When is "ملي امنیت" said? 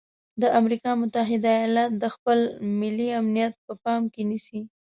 2.79-3.53